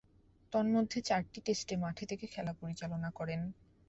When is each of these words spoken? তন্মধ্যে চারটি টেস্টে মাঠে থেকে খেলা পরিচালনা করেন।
তন্মধ্যে 0.53 0.99
চারটি 1.01 1.39
টেস্টে 1.45 1.75
মাঠে 1.77 2.03
থেকে 2.05 2.25
খেলা 2.27 2.53
পরিচালনা 2.53 3.09
করেন। 3.11 3.41